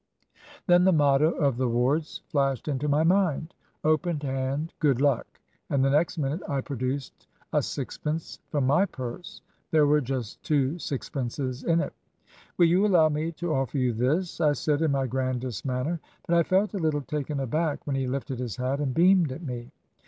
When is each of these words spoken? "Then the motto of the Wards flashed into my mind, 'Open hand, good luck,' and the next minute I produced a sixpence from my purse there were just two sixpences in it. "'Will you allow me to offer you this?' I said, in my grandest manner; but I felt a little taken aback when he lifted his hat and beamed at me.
"Then 0.65 0.83
the 0.83 0.91
motto 0.91 1.29
of 1.33 1.57
the 1.57 1.69
Wards 1.69 2.23
flashed 2.25 2.67
into 2.67 2.87
my 2.87 3.03
mind, 3.03 3.53
'Open 3.83 4.19
hand, 4.19 4.73
good 4.79 4.99
luck,' 4.99 5.39
and 5.69 5.85
the 5.85 5.91
next 5.91 6.17
minute 6.17 6.41
I 6.49 6.59
produced 6.61 7.27
a 7.53 7.61
sixpence 7.61 8.39
from 8.49 8.65
my 8.65 8.87
purse 8.87 9.43
there 9.69 9.85
were 9.85 10.01
just 10.01 10.41
two 10.41 10.79
sixpences 10.79 11.63
in 11.63 11.81
it. 11.81 11.93
"'Will 12.57 12.65
you 12.65 12.83
allow 12.87 13.09
me 13.09 13.31
to 13.33 13.53
offer 13.53 13.77
you 13.77 13.93
this?' 13.93 14.41
I 14.41 14.53
said, 14.53 14.81
in 14.81 14.89
my 14.89 15.05
grandest 15.05 15.65
manner; 15.67 15.99
but 16.25 16.33
I 16.35 16.41
felt 16.41 16.73
a 16.73 16.79
little 16.79 17.01
taken 17.03 17.39
aback 17.39 17.85
when 17.85 17.95
he 17.95 18.07
lifted 18.07 18.39
his 18.39 18.55
hat 18.55 18.79
and 18.79 18.95
beamed 18.95 19.31
at 19.31 19.43
me. 19.43 19.69